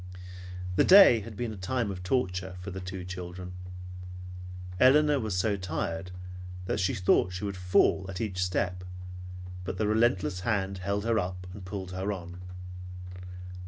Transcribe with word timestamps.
The 0.77 0.83
day 0.83 1.19
had 1.19 1.37
been 1.37 1.53
a 1.53 1.55
time 1.55 1.91
of 1.91 2.01
torture 2.01 2.55
for 2.59 2.71
the 2.71 2.79
two 2.79 3.05
children. 3.05 3.53
Elinor 4.79 5.19
was 5.19 5.37
so 5.37 5.57
tired 5.57 6.09
that 6.65 6.79
she 6.79 6.95
thought 6.95 7.25
that 7.27 7.33
she 7.35 7.43
would 7.45 7.55
fall 7.55 8.07
at 8.09 8.19
each 8.19 8.43
step, 8.43 8.83
but 9.63 9.77
the 9.77 9.85
relentless 9.87 10.39
hand 10.39 10.79
held 10.79 11.03
her 11.05 11.19
up 11.19 11.45
and 11.53 11.63
pulled 11.65 11.91
her 11.91 12.11
on. 12.11 12.39